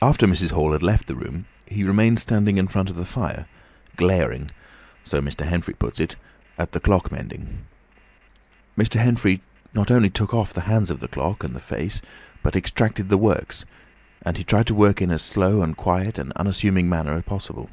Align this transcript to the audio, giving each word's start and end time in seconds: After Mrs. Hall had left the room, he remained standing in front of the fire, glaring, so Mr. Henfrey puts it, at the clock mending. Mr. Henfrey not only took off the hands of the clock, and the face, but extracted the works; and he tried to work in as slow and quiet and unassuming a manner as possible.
After 0.00 0.26
Mrs. 0.26 0.52
Hall 0.52 0.72
had 0.72 0.82
left 0.82 1.08
the 1.08 1.14
room, 1.14 1.44
he 1.66 1.84
remained 1.84 2.18
standing 2.20 2.56
in 2.56 2.68
front 2.68 2.88
of 2.88 2.96
the 2.96 3.04
fire, 3.04 3.44
glaring, 3.94 4.50
so 5.04 5.20
Mr. 5.20 5.44
Henfrey 5.46 5.74
puts 5.74 6.00
it, 6.00 6.16
at 6.56 6.72
the 6.72 6.80
clock 6.80 7.12
mending. 7.12 7.66
Mr. 8.78 8.98
Henfrey 8.98 9.42
not 9.74 9.90
only 9.90 10.08
took 10.08 10.32
off 10.32 10.54
the 10.54 10.62
hands 10.62 10.88
of 10.88 11.00
the 11.00 11.06
clock, 11.08 11.44
and 11.44 11.54
the 11.54 11.60
face, 11.60 12.00
but 12.42 12.56
extracted 12.56 13.10
the 13.10 13.18
works; 13.18 13.66
and 14.22 14.38
he 14.38 14.42
tried 14.42 14.66
to 14.68 14.74
work 14.74 15.02
in 15.02 15.10
as 15.10 15.20
slow 15.20 15.60
and 15.60 15.76
quiet 15.76 16.16
and 16.18 16.32
unassuming 16.32 16.86
a 16.86 16.88
manner 16.88 17.12
as 17.12 17.24
possible. 17.24 17.68